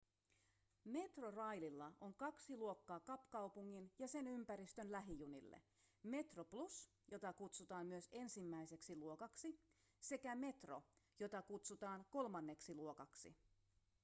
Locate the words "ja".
3.99-4.07